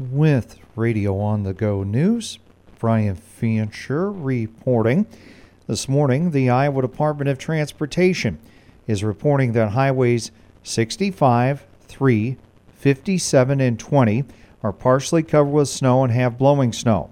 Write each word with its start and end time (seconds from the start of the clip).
with 0.00 0.58
Radio 0.76 1.18
on 1.18 1.42
the 1.42 1.52
Go 1.52 1.82
News. 1.82 2.38
Brian 2.78 3.14
Fancher 3.14 4.10
reporting. 4.10 5.06
This 5.66 5.88
morning, 5.88 6.30
the 6.30 6.48
Iowa 6.48 6.80
Department 6.80 7.28
of 7.28 7.36
Transportation 7.38 8.38
is 8.86 9.04
reporting 9.04 9.52
that 9.52 9.72
highways 9.72 10.30
65, 10.62 11.66
3, 11.82 12.36
57, 12.72 13.60
and 13.60 13.78
20 13.78 14.24
are 14.62 14.72
partially 14.72 15.22
covered 15.22 15.50
with 15.50 15.68
snow 15.68 16.02
and 16.02 16.12
have 16.12 16.38
blowing 16.38 16.72
snow. 16.72 17.10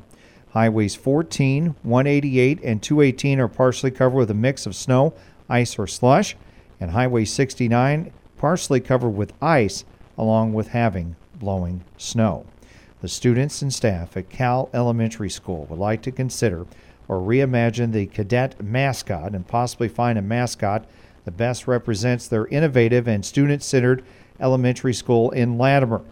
Highways 0.53 0.95
14, 0.95 1.77
188, 1.83 2.61
and 2.65 2.83
218 2.83 3.39
are 3.39 3.49
partially 3.49 3.91
covered 3.91 4.17
with 4.17 4.31
a 4.31 4.35
mix 4.35 4.65
of 4.65 4.75
snow, 4.75 5.13
ice, 5.49 5.79
or 5.79 5.87
slush, 5.87 6.37
and 6.81 6.93
Highway 6.93 7.27
69 7.27 8.11
partially 8.39 8.81
covered 8.81 9.11
with 9.11 9.35
ice 9.43 9.85
along 10.17 10.55
with 10.55 10.69
having 10.69 11.17
blowing 11.39 11.85
snow. 11.99 12.47
The 13.01 13.09
students 13.09 13.63
and 13.63 13.73
staff 13.73 14.17
at 14.17 14.29
Cal 14.29 14.69
Elementary 14.75 15.31
School 15.31 15.67
would 15.71 15.79
like 15.79 16.03
to 16.03 16.11
consider 16.11 16.67
or 17.07 17.21
reimagine 17.21 17.93
the 17.93 18.07
cadet 18.07 18.61
mascot 18.61 19.37
and 19.37 19.47
possibly 19.47 19.89
find 19.89 20.19
a 20.19 20.23
mascot 20.23 20.85
that 21.25 21.37
best 21.37 21.69
represents 21.69 22.27
their 22.27 22.47
innovative 22.49 23.07
and 23.07 23.25
student 23.25 23.63
centered 23.63 24.05
elementary 24.41 24.93
school 24.93 25.31
in 25.31 25.57
Latimer. 25.57 26.03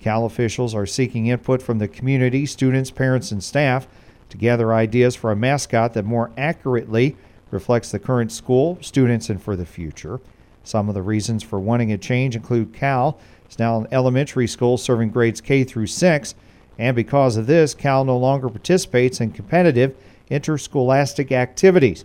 Cal 0.00 0.24
officials 0.24 0.74
are 0.74 0.86
seeking 0.86 1.26
input 1.26 1.60
from 1.60 1.78
the 1.78 1.88
community, 1.88 2.46
students, 2.46 2.90
parents, 2.90 3.30
and 3.30 3.44
staff 3.44 3.86
to 4.30 4.38
gather 4.38 4.72
ideas 4.72 5.14
for 5.14 5.30
a 5.30 5.36
mascot 5.36 5.92
that 5.92 6.06
more 6.06 6.30
accurately 6.38 7.16
reflects 7.50 7.90
the 7.90 7.98
current 7.98 8.32
school, 8.32 8.78
students, 8.80 9.28
and 9.28 9.42
for 9.42 9.56
the 9.56 9.66
future. 9.66 10.20
Some 10.70 10.88
of 10.88 10.94
the 10.94 11.02
reasons 11.02 11.42
for 11.42 11.58
wanting 11.58 11.90
a 11.90 11.98
change 11.98 12.36
include 12.36 12.72
Cal 12.72 13.18
is 13.50 13.58
now 13.58 13.80
an 13.80 13.88
elementary 13.90 14.46
school 14.46 14.78
serving 14.78 15.10
grades 15.10 15.40
K 15.40 15.64
through 15.64 15.88
6, 15.88 16.34
and 16.78 16.94
because 16.94 17.36
of 17.36 17.48
this, 17.48 17.74
Cal 17.74 18.04
no 18.04 18.16
longer 18.16 18.48
participates 18.48 19.20
in 19.20 19.32
competitive 19.32 19.96
interscholastic 20.28 21.32
activities. 21.32 22.04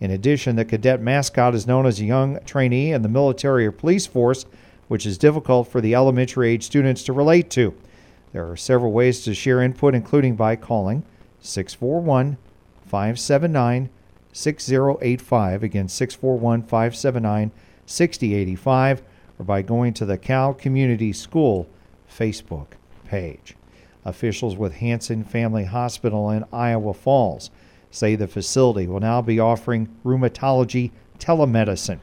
In 0.00 0.10
addition, 0.10 0.56
the 0.56 0.64
cadet 0.64 1.02
mascot 1.02 1.54
is 1.54 1.66
known 1.66 1.84
as 1.84 2.00
a 2.00 2.06
young 2.06 2.40
trainee 2.46 2.90
in 2.90 3.02
the 3.02 3.08
military 3.10 3.66
or 3.66 3.72
police 3.72 4.06
force, 4.06 4.46
which 4.88 5.04
is 5.04 5.18
difficult 5.18 5.68
for 5.68 5.82
the 5.82 5.94
elementary 5.94 6.48
age 6.48 6.62
students 6.62 7.02
to 7.02 7.12
relate 7.12 7.50
to. 7.50 7.74
There 8.32 8.50
are 8.50 8.56
several 8.56 8.92
ways 8.92 9.24
to 9.24 9.34
share 9.34 9.60
input, 9.60 9.94
including 9.94 10.36
by 10.36 10.56
calling 10.56 11.04
641 11.42 12.38
579 12.86 13.90
6085. 14.32 15.62
Again, 15.62 15.88
641 15.88 16.62
579 16.62 17.52
6085 17.86 19.02
or 19.38 19.44
by 19.44 19.62
going 19.62 19.94
to 19.94 20.04
the 20.04 20.18
Cal 20.18 20.52
Community 20.52 21.12
School 21.12 21.68
Facebook 22.10 22.68
page. 23.06 23.56
Officials 24.04 24.56
with 24.56 24.74
Hansen 24.74 25.24
Family 25.24 25.64
Hospital 25.64 26.30
in 26.30 26.44
Iowa 26.52 26.94
Falls 26.94 27.50
say 27.90 28.14
the 28.14 28.28
facility 28.28 28.86
will 28.86 29.00
now 29.00 29.22
be 29.22 29.40
offering 29.40 29.88
rheumatology 30.04 30.90
telemedicine. 31.18 31.98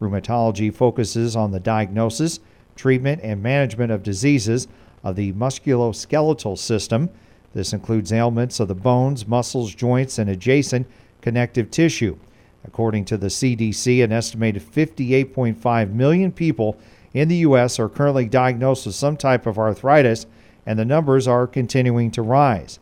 Rheumatology 0.00 0.72
focuses 0.74 1.36
on 1.36 1.52
the 1.52 1.60
diagnosis, 1.60 2.40
treatment, 2.76 3.20
and 3.22 3.42
management 3.42 3.92
of 3.92 4.02
diseases 4.02 4.66
of 5.02 5.16
the 5.16 5.32
musculoskeletal 5.34 6.58
system. 6.58 7.10
This 7.52 7.72
includes 7.72 8.12
ailments 8.12 8.58
of 8.58 8.68
the 8.68 8.74
bones, 8.74 9.28
muscles, 9.28 9.74
joints, 9.74 10.18
and 10.18 10.28
adjacent 10.28 10.86
connective 11.20 11.70
tissue. 11.70 12.18
According 12.64 13.04
to 13.06 13.16
the 13.16 13.28
CDC, 13.28 14.02
an 14.02 14.12
estimated 14.12 14.62
58.5 14.62 15.92
million 15.92 16.32
people 16.32 16.78
in 17.12 17.28
the 17.28 17.36
U.S. 17.36 17.78
are 17.78 17.88
currently 17.88 18.26
diagnosed 18.26 18.86
with 18.86 18.94
some 18.94 19.16
type 19.16 19.46
of 19.46 19.58
arthritis, 19.58 20.26
and 20.66 20.78
the 20.78 20.84
numbers 20.84 21.28
are 21.28 21.46
continuing 21.46 22.10
to 22.12 22.22
rise. 22.22 22.78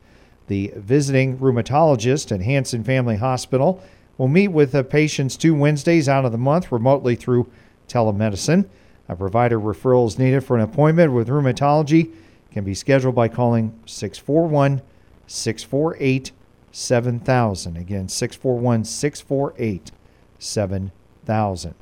The 0.47 0.73
visiting 0.77 1.39
rheumatologist 1.39 2.33
at 2.33 2.43
Hansen 2.43 2.85
Family 2.85 3.17
Hospital 3.17 3.83
will 4.19 4.29
meet 4.29 4.49
with 4.49 4.73
the 4.73 4.85
patients 4.85 5.37
two 5.37 5.55
Wednesdays 5.55 6.09
out 6.09 6.25
of 6.25 6.33
the 6.33 6.39
month 6.39 6.71
remotely 6.71 7.17
through 7.17 7.51
telemedicine. 7.89 8.69
A 9.09 9.17
provider 9.17 9.59
referral 9.59 10.07
is 10.07 10.19
needed 10.19 10.43
for 10.45 10.57
an 10.57 10.63
appointment 10.63 11.13
with 11.13 11.29
rheumatology 11.29 12.13
can 12.53 12.65
be 12.65 12.75
scheduled 12.75 13.15
by 13.15 13.29
calling 13.29 13.79
641 13.87 14.83
648 15.27 16.33
7000. 16.73 17.77
Again, 17.77 18.09
641 18.09 18.85
648 18.85 19.93
7000. 20.39 21.75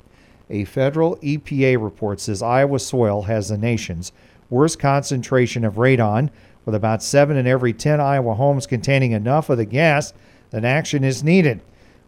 A 0.50 0.64
federal 0.64 1.16
EPA 1.16 1.82
report 1.82 2.20
says 2.20 2.42
Iowa 2.42 2.78
soil 2.78 3.22
has 3.22 3.48
the 3.48 3.56
nation's 3.56 4.12
worst 4.50 4.78
concentration 4.80 5.64
of 5.64 5.74
radon, 5.74 6.28
with 6.66 6.74
about 6.74 7.02
7 7.02 7.36
in 7.36 7.46
every 7.46 7.72
10 7.72 8.00
Iowa 8.00 8.34
homes 8.34 8.66
containing 8.66 9.12
enough 9.12 9.48
of 9.48 9.56
the 9.56 9.64
gas 9.64 10.12
that 10.50 10.64
action 10.64 11.04
is 11.04 11.24
needed. 11.24 11.62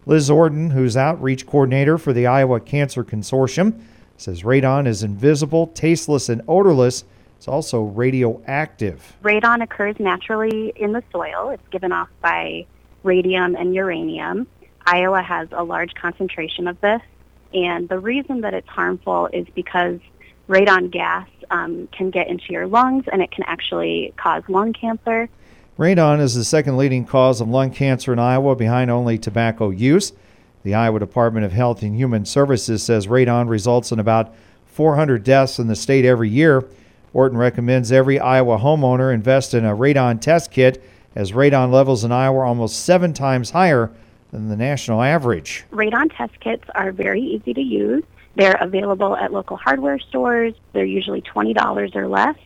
Liz 0.04 0.28
Orton, 0.28 0.70
who's 0.70 0.96
outreach 0.96 1.46
coordinator 1.46 1.96
for 1.96 2.12
the 2.12 2.26
Iowa 2.26 2.60
Cancer 2.60 3.04
Consortium, 3.04 3.80
says 4.16 4.42
radon 4.42 4.86
is 4.86 5.02
invisible, 5.02 5.68
tasteless, 5.68 6.28
and 6.28 6.42
odorless. 6.48 7.04
It's 7.42 7.48
also 7.48 7.82
radioactive. 7.82 9.16
Radon 9.24 9.64
occurs 9.64 9.96
naturally 9.98 10.72
in 10.76 10.92
the 10.92 11.02
soil. 11.10 11.50
It's 11.50 11.68
given 11.72 11.90
off 11.90 12.08
by 12.20 12.66
radium 13.02 13.56
and 13.56 13.74
uranium. 13.74 14.46
Iowa 14.86 15.22
has 15.22 15.48
a 15.50 15.64
large 15.64 15.92
concentration 15.94 16.68
of 16.68 16.80
this, 16.80 17.02
and 17.52 17.88
the 17.88 17.98
reason 17.98 18.42
that 18.42 18.54
it's 18.54 18.68
harmful 18.68 19.28
is 19.32 19.44
because 19.56 19.98
radon 20.48 20.92
gas 20.92 21.26
um, 21.50 21.88
can 21.90 22.10
get 22.10 22.28
into 22.28 22.44
your 22.50 22.68
lungs 22.68 23.06
and 23.10 23.20
it 23.20 23.32
can 23.32 23.42
actually 23.48 24.14
cause 24.16 24.44
lung 24.46 24.72
cancer. 24.72 25.28
Radon 25.76 26.20
is 26.20 26.36
the 26.36 26.44
second 26.44 26.76
leading 26.76 27.04
cause 27.04 27.40
of 27.40 27.48
lung 27.48 27.72
cancer 27.72 28.12
in 28.12 28.20
Iowa 28.20 28.54
behind 28.54 28.88
only 28.88 29.18
tobacco 29.18 29.70
use. 29.70 30.12
The 30.62 30.76
Iowa 30.76 31.00
Department 31.00 31.44
of 31.44 31.50
Health 31.50 31.82
and 31.82 31.96
Human 31.96 32.24
Services 32.24 32.84
says 32.84 33.08
radon 33.08 33.48
results 33.48 33.90
in 33.90 33.98
about 33.98 34.32
400 34.66 35.24
deaths 35.24 35.58
in 35.58 35.66
the 35.66 35.74
state 35.74 36.04
every 36.04 36.28
year. 36.28 36.68
Orton 37.14 37.38
recommends 37.38 37.92
every 37.92 38.18
Iowa 38.18 38.58
homeowner 38.58 39.12
invest 39.12 39.54
in 39.54 39.64
a 39.64 39.76
radon 39.76 40.20
test 40.20 40.50
kit 40.50 40.82
as 41.14 41.32
radon 41.32 41.70
levels 41.70 42.04
in 42.04 42.12
Iowa 42.12 42.38
are 42.38 42.44
almost 42.44 42.84
seven 42.84 43.12
times 43.12 43.50
higher 43.50 43.90
than 44.30 44.48
the 44.48 44.56
national 44.56 45.02
average. 45.02 45.64
Radon 45.72 46.14
test 46.16 46.40
kits 46.40 46.64
are 46.74 46.90
very 46.90 47.20
easy 47.20 47.52
to 47.52 47.60
use. 47.60 48.02
They're 48.34 48.56
available 48.60 49.14
at 49.14 49.30
local 49.30 49.58
hardware 49.58 49.98
stores. 49.98 50.54
They're 50.72 50.86
usually 50.86 51.20
$20 51.20 51.94
or 51.94 52.08
less. 52.08 52.36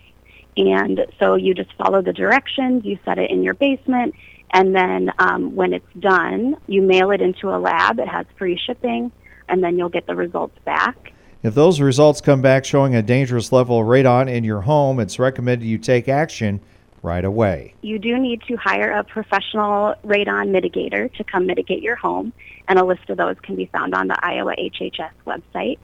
And 0.56 1.06
so 1.20 1.36
you 1.36 1.54
just 1.54 1.72
follow 1.74 2.02
the 2.02 2.12
directions, 2.12 2.84
you 2.84 2.98
set 3.04 3.18
it 3.18 3.30
in 3.30 3.42
your 3.42 3.54
basement, 3.54 4.14
and 4.50 4.74
then 4.74 5.12
um, 5.18 5.54
when 5.54 5.72
it's 5.72 5.92
done, 5.98 6.56
you 6.66 6.82
mail 6.82 7.10
it 7.10 7.20
into 7.20 7.54
a 7.54 7.58
lab. 7.58 7.98
It 7.98 8.08
has 8.08 8.26
free 8.38 8.58
shipping, 8.58 9.12
and 9.48 9.62
then 9.62 9.76
you'll 9.76 9.90
get 9.90 10.06
the 10.06 10.16
results 10.16 10.58
back. 10.64 11.12
If 11.42 11.54
those 11.54 11.80
results 11.80 12.20
come 12.20 12.40
back 12.42 12.64
showing 12.64 12.94
a 12.94 13.02
dangerous 13.02 13.52
level 13.52 13.80
of 13.80 13.86
radon 13.86 14.28
in 14.28 14.42
your 14.42 14.62
home, 14.62 14.98
it's 14.98 15.18
recommended 15.18 15.66
you 15.66 15.78
take 15.78 16.08
action 16.08 16.60
right 17.02 17.24
away. 17.24 17.74
You 17.82 17.98
do 17.98 18.18
need 18.18 18.42
to 18.48 18.56
hire 18.56 18.90
a 18.90 19.04
professional 19.04 19.94
radon 20.04 20.50
mitigator 20.50 21.12
to 21.14 21.24
come 21.24 21.46
mitigate 21.46 21.82
your 21.82 21.96
home, 21.96 22.32
and 22.68 22.78
a 22.78 22.84
list 22.84 23.08
of 23.10 23.18
those 23.18 23.36
can 23.42 23.54
be 23.54 23.66
found 23.66 23.94
on 23.94 24.08
the 24.08 24.16
Iowa 24.24 24.54
HHS 24.58 25.12
website. 25.26 25.78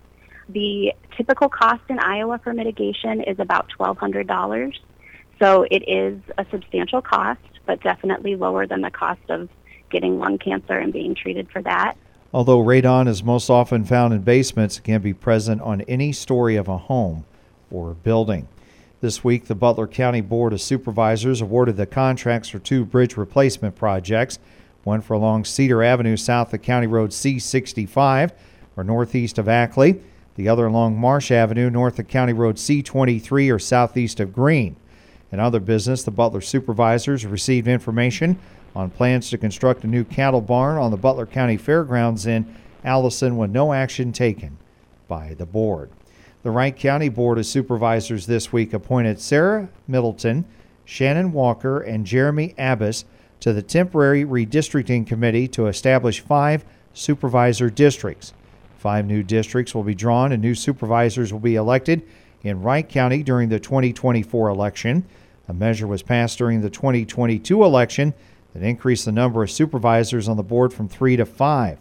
The 0.48 0.92
typical 1.16 1.48
cost 1.48 1.82
in 1.88 1.98
Iowa 1.98 2.40
for 2.42 2.52
mitigation 2.52 3.20
is 3.20 3.38
about 3.38 3.70
$1,200. 3.78 4.72
So 5.38 5.66
it 5.70 5.84
is 5.88 6.18
a 6.38 6.46
substantial 6.50 7.02
cost, 7.02 7.40
but 7.66 7.80
definitely 7.82 8.36
lower 8.36 8.66
than 8.66 8.80
the 8.80 8.90
cost 8.90 9.22
of 9.28 9.48
getting 9.90 10.18
lung 10.18 10.38
cancer 10.38 10.78
and 10.78 10.92
being 10.92 11.14
treated 11.14 11.50
for 11.50 11.62
that. 11.62 11.94
Although 12.34 12.64
radon 12.64 13.08
is 13.08 13.22
most 13.22 13.50
often 13.50 13.84
found 13.84 14.14
in 14.14 14.22
basements, 14.22 14.78
it 14.78 14.84
can 14.84 15.02
be 15.02 15.12
present 15.12 15.60
on 15.60 15.82
any 15.82 16.12
story 16.12 16.56
of 16.56 16.66
a 16.66 16.78
home 16.78 17.24
or 17.70 17.92
building. 17.92 18.48
This 19.02 19.22
week, 19.22 19.46
the 19.46 19.54
Butler 19.54 19.86
County 19.86 20.22
Board 20.22 20.54
of 20.54 20.60
Supervisors 20.62 21.42
awarded 21.42 21.76
the 21.76 21.86
contracts 21.86 22.48
for 22.48 22.58
two 22.58 22.84
bridge 22.84 23.16
replacement 23.16 23.76
projects 23.76 24.38
one 24.84 25.00
for 25.00 25.14
along 25.14 25.44
Cedar 25.44 25.82
Avenue 25.82 26.16
south 26.16 26.52
of 26.52 26.62
County 26.62 26.88
Road 26.88 27.10
C65 27.10 28.32
or 28.76 28.82
northeast 28.82 29.38
of 29.38 29.48
Ackley, 29.48 30.00
the 30.34 30.48
other 30.48 30.66
along 30.66 30.98
Marsh 30.98 31.30
Avenue 31.30 31.70
north 31.70 31.98
of 31.98 32.08
County 32.08 32.32
Road 32.32 32.56
C23 32.56 33.54
or 33.54 33.58
southeast 33.58 34.18
of 34.18 34.32
Greene. 34.32 34.74
In 35.30 35.38
other 35.38 35.60
business, 35.60 36.02
the 36.02 36.10
Butler 36.10 36.40
supervisors 36.40 37.24
received 37.24 37.68
information 37.68 38.38
on 38.74 38.90
plans 38.90 39.30
to 39.30 39.38
construct 39.38 39.84
a 39.84 39.86
new 39.86 40.04
cattle 40.04 40.40
barn 40.40 40.78
on 40.78 40.90
the 40.90 40.96
Butler 40.96 41.26
County 41.26 41.56
Fairgrounds 41.56 42.26
in 42.26 42.54
Allison 42.84 43.36
with 43.36 43.50
no 43.50 43.72
action 43.72 44.12
taken 44.12 44.56
by 45.08 45.34
the 45.34 45.46
board. 45.46 45.90
The 46.42 46.50
Wright 46.50 46.76
County 46.76 47.08
Board 47.08 47.38
of 47.38 47.46
Supervisors 47.46 48.26
this 48.26 48.52
week 48.52 48.72
appointed 48.72 49.20
Sarah 49.20 49.68
Middleton, 49.86 50.44
Shannon 50.84 51.32
Walker, 51.32 51.80
and 51.80 52.04
Jeremy 52.04 52.54
Abbas 52.58 53.04
to 53.40 53.52
the 53.52 53.62
temporary 53.62 54.24
redistricting 54.24 55.06
committee 55.06 55.46
to 55.48 55.66
establish 55.66 56.20
five 56.20 56.64
supervisor 56.94 57.70
districts. 57.70 58.32
Five 58.78 59.06
new 59.06 59.22
districts 59.22 59.74
will 59.74 59.84
be 59.84 59.94
drawn 59.94 60.32
and 60.32 60.42
new 60.42 60.54
supervisors 60.54 61.32
will 61.32 61.40
be 61.40 61.54
elected 61.54 62.02
in 62.42 62.62
Wright 62.62 62.88
County 62.88 63.22
during 63.22 63.48
the 63.48 63.60
2024 63.60 64.48
election. 64.48 65.04
A 65.48 65.54
measure 65.54 65.86
was 65.86 66.02
passed 66.02 66.38
during 66.38 66.60
the 66.60 66.70
2022 66.70 67.62
election 67.62 68.14
that 68.52 68.62
increased 68.62 69.04
the 69.04 69.12
number 69.12 69.42
of 69.42 69.50
supervisors 69.50 70.28
on 70.28 70.36
the 70.36 70.42
board 70.42 70.72
from 70.72 70.88
three 70.88 71.16
to 71.16 71.24
five. 71.24 71.78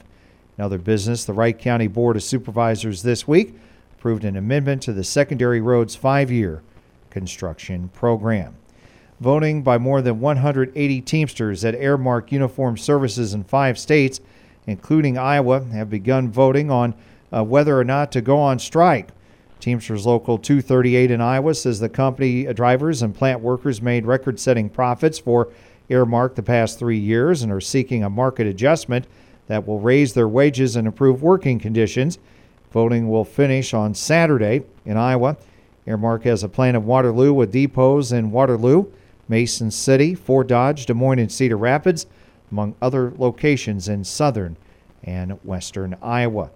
In 0.58 0.64
other 0.64 0.78
business, 0.78 1.26
the 1.26 1.34
Wright 1.34 1.58
County 1.58 1.88
Board 1.88 2.16
of 2.16 2.24
Supervisors 2.24 3.04
this 3.04 3.28
week 3.28 3.56
approved 3.98 4.24
an 4.24 4.36
amendment 4.36 4.82
to 4.84 4.94
the 4.94 5.04
Secondary 5.04 5.62
Roads 5.62 5.96
five 5.96 6.32
year 6.32 6.62
construction 7.10 7.90
program. 7.90 8.56
Voting 9.20 9.62
by 9.62 9.78
more 9.78 10.02
than 10.02 10.20
180 10.20 11.02
Teamsters 11.02 11.64
at 11.64 11.76
Aramark 11.76 12.32
Uniform 12.32 12.78
Services 12.78 13.34
in 13.34 13.44
five 13.44 13.78
states, 13.78 14.20
including 14.66 15.18
Iowa, 15.18 15.64
have 15.66 15.90
begun 15.90 16.32
voting 16.32 16.72
on 16.72 16.96
uh, 17.32 17.44
whether 17.44 17.78
or 17.78 17.84
not 17.84 18.12
to 18.14 18.22
go 18.22 18.40
on 18.40 18.58
strike. 18.58 19.10
Teamsters 19.60 20.08
Local 20.08 20.40
238 20.40 21.12
in 21.12 21.22
Iowa 21.22 21.54
says 21.54 21.80
the 21.80 21.88
company 21.88 22.52
drivers 22.52 23.04
and 23.04 23.14
plant 23.14 23.42
workers 23.42 23.80
made 23.82 24.08
record 24.08 24.40
setting 24.40 24.70
profits 24.70 25.20
for 25.20 25.50
Aramark 25.92 26.36
the 26.36 26.44
past 26.44 26.80
three 26.80 26.98
years 26.98 27.44
and 27.44 27.52
are 27.52 27.62
seeking 27.62 28.04
a 28.04 28.10
market 28.10 28.48
adjustment 28.48 29.06
that 29.48 29.68
will 29.68 29.80
raise 29.80 30.14
their 30.14 30.28
wages 30.28 30.76
and 30.76 30.88
improve 30.88 31.22
working 31.22 31.60
conditions. 31.60 32.18
Voting 32.72 33.10
will 33.10 33.26
finish 33.26 33.74
on 33.74 33.94
Saturday 33.94 34.64
in 34.86 34.96
Iowa. 34.96 35.38
Aramark 35.86 36.24
has 36.24 36.44
a 36.44 36.50
plan 36.50 36.76
of 36.76 36.86
Waterloo 36.86 37.34
with 37.34 37.52
depots 37.52 38.12
in 38.12 38.32
Waterloo, 38.32 38.86
Mason 39.28 39.70
City, 39.70 40.16
Fort 40.16 40.48
Dodge, 40.48 40.86
Des 40.86 40.94
Moines, 40.94 41.20
and 41.20 41.32
Cedar 41.32 41.58
Rapids, 41.58 42.06
among 42.52 42.76
other 42.82 43.12
locations 43.18 43.90
in 43.90 44.04
southern 44.04 44.56
and 45.04 45.34
western 45.44 45.98
Iowa. 46.02 46.50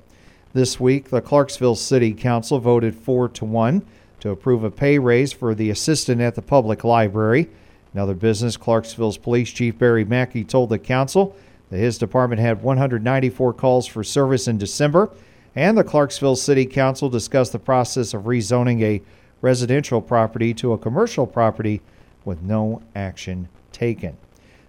This 0.53 0.79
week, 0.79 1.09
the 1.09 1.21
Clarksville 1.21 1.75
City 1.75 2.13
Council 2.13 2.59
voted 2.59 2.95
4 2.95 3.27
to 3.29 3.45
1 3.45 3.85
to 4.21 4.29
approve 4.29 4.63
a 4.63 4.71
pay 4.71 4.97
raise 4.97 5.33
for 5.33 5.53
the 5.53 5.69
assistant 5.69 6.21
at 6.21 6.35
the 6.35 6.41
public 6.41 6.85
library. 6.85 7.49
Another 7.95 8.13
business, 8.13 8.57
Clarksville's 8.57 9.17
Police 9.17 9.51
Chief 9.51 9.77
Barry 9.77 10.03
Mackey 10.03 10.43
told 10.43 10.69
the 10.69 10.77
council 10.77 11.33
that 11.69 11.77
his 11.77 11.97
department 11.97 12.41
had 12.41 12.61
194 12.61 13.53
calls 13.53 13.87
for 13.87 14.03
service 14.03 14.49
in 14.49 14.57
December, 14.57 15.09
and 15.55 15.77
the 15.77 15.83
Clarksville 15.85 16.35
City 16.35 16.65
Council 16.65 17.07
discussed 17.07 17.53
the 17.53 17.57
process 17.57 18.13
of 18.13 18.23
rezoning 18.23 18.81
a 18.81 19.01
residential 19.39 20.01
property 20.01 20.53
to 20.55 20.73
a 20.73 20.77
commercial 20.77 21.25
property 21.25 21.81
with 22.25 22.41
no 22.41 22.81
action 22.97 23.47
taken. 23.71 24.17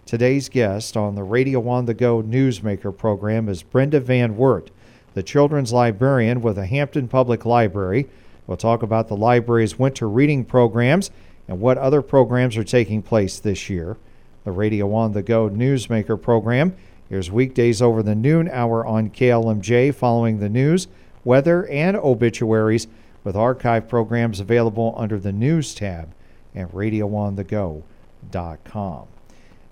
Today's 0.05 0.49
guest 0.49 0.97
on 0.97 1.17
the 1.17 1.25
Radio 1.25 1.69
on 1.69 1.87
the 1.87 1.95
Go 1.95 2.23
Newsmaker 2.23 2.97
program 2.97 3.49
is 3.49 3.65
Brenda 3.65 3.99
Van 3.99 4.37
Wert 4.37 4.71
the 5.15 5.23
children's 5.25 5.73
librarian 5.73 6.43
with 6.43 6.57
the 6.57 6.67
Hampton 6.67 7.09
Public 7.09 7.47
Library. 7.47 8.07
We'll 8.47 8.59
talk 8.59 8.83
about 8.83 9.09
the 9.09 9.17
library's 9.17 9.79
winter 9.79 10.07
reading 10.07 10.45
programs 10.45 11.11
and 11.49 11.61
what 11.61 11.79
other 11.79 12.03
programs 12.03 12.57
are 12.57 12.65
taking 12.65 13.03
place 13.03 13.39
this 13.39 13.71
year. 13.71 13.97
The 14.45 14.53
Radio 14.53 14.93
on 14.95 15.13
the 15.13 15.23
Go 15.23 15.49
Newsmaker 15.49 16.21
program 16.21 16.77
airs 17.11 17.31
weekdays 17.31 17.81
over 17.81 18.03
the 18.03 18.15
noon 18.15 18.49
hour 18.49 18.85
on 18.85 19.11
KLMJ 19.11 19.95
following 19.95 20.39
the 20.39 20.49
news, 20.49 20.89
weather, 21.25 21.67
and 21.67 21.97
obituaries 21.97 22.87
with 23.25 23.37
archive 23.37 23.89
programs 23.89 24.39
available 24.39 24.95
under 24.97 25.19
the 25.19 25.33
News 25.33 25.75
tab 25.75 26.15
at 26.55 26.71
radioonthego.com. 26.73 29.07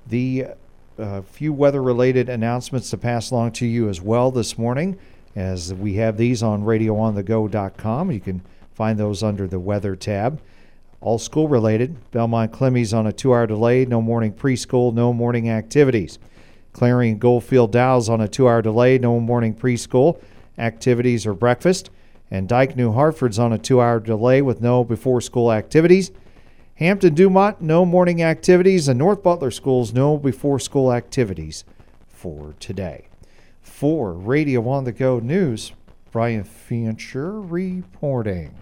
The 0.06 0.46
uh, 0.98 1.22
few 1.22 1.52
weather 1.52 1.82
related 1.82 2.28
announcements 2.28 2.90
to 2.90 2.98
pass 2.98 3.30
along 3.30 3.52
to 3.52 3.66
you 3.66 3.88
as 3.88 4.00
well 4.00 4.30
this 4.30 4.58
morning 4.58 4.98
as 5.36 5.74
we 5.74 5.94
have 5.94 6.16
these 6.16 6.42
on 6.42 6.64
radioonthego.com. 6.64 8.10
You 8.10 8.20
can 8.20 8.42
find 8.74 8.98
those 8.98 9.22
under 9.22 9.46
the 9.46 9.60
weather 9.60 9.96
tab. 9.96 10.40
All 11.04 11.18
school 11.18 11.48
related. 11.48 11.98
Belmond 12.12 12.48
Klemme's 12.48 12.94
on 12.94 13.06
a 13.06 13.12
two 13.12 13.34
hour 13.34 13.46
delay, 13.46 13.84
no 13.84 14.00
morning 14.00 14.32
preschool, 14.32 14.94
no 14.94 15.12
morning 15.12 15.50
activities. 15.50 16.18
Clarion 16.72 17.18
Goldfield 17.18 17.72
Dows 17.72 18.08
on 18.08 18.22
a 18.22 18.26
two 18.26 18.48
hour 18.48 18.62
delay, 18.62 18.96
no 18.96 19.20
morning 19.20 19.54
preschool 19.54 20.18
activities 20.56 21.26
or 21.26 21.34
breakfast. 21.34 21.90
And 22.30 22.48
Dike 22.48 22.74
New 22.74 22.90
Hartford's 22.92 23.38
on 23.38 23.52
a 23.52 23.58
two 23.58 23.82
hour 23.82 24.00
delay 24.00 24.40
with 24.40 24.62
no 24.62 24.82
before 24.82 25.20
school 25.20 25.52
activities. 25.52 26.10
Hampton 26.76 27.12
Dumont, 27.12 27.60
no 27.60 27.84
morning 27.84 28.22
activities. 28.22 28.88
And 28.88 28.98
North 28.98 29.22
Butler 29.22 29.50
Schools, 29.50 29.92
no 29.92 30.16
before 30.16 30.58
school 30.58 30.90
activities 30.90 31.64
for 32.08 32.54
today. 32.58 33.08
For 33.60 34.14
Radio 34.14 34.66
on 34.70 34.84
the 34.84 34.92
Go 34.92 35.18
News, 35.18 35.72
Brian 36.10 36.44
Fancher 36.44 37.42
reporting. 37.42 38.54